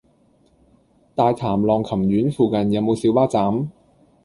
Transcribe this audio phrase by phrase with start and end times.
[1.13, 3.69] 大潭浪琴園附近有無小巴站？